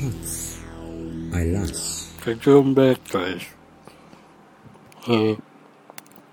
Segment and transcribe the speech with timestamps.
[0.00, 0.60] nuts.
[1.32, 2.00] I laugh.
[2.24, 3.56] ジョン・ベッドです。
[5.08, 5.38] えー、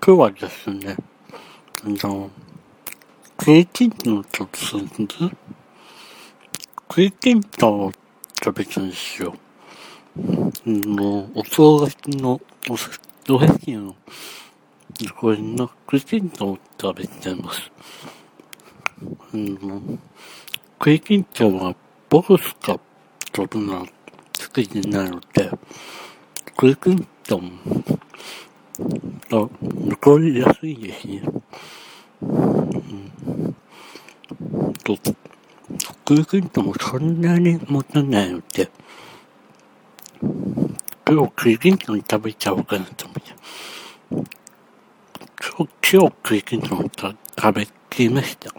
[0.04, 0.96] 今日はですね、
[1.84, 2.30] あの、
[3.36, 5.06] クイキントンとつんず
[6.88, 7.92] クイキントンを
[8.42, 9.34] 食べたんですよ。
[10.16, 10.20] あ
[10.66, 12.88] の、お正月の、おせ、
[13.30, 13.94] おせちの、
[15.20, 17.70] これのクイキントンを食べてます。
[19.02, 19.82] あの、
[20.78, 21.74] クイキントンは
[22.08, 22.80] 僕しか
[23.34, 23.92] 食べない。
[24.38, 25.50] 好きじゃないので、
[26.56, 27.60] クイクントン
[29.30, 31.22] が残りやすいですね。
[32.22, 33.54] うん、
[34.84, 34.96] と、
[36.04, 38.70] クイクントンもそんなに持たないので、
[41.06, 43.34] 今日クイクントン食べちゃおうかなと思って。
[45.56, 46.90] 今日、今日クイクントン
[47.36, 48.52] 食べきりました。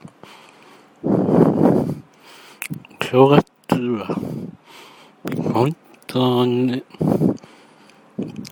[3.02, 4.16] 正月は、
[5.25, 5.75] 本
[6.08, 6.84] 当に、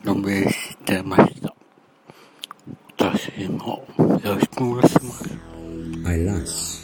[0.06, 1.54] おめしてました。
[2.98, 5.00] 私も、よろしくお願いし
[6.26, 6.77] ます。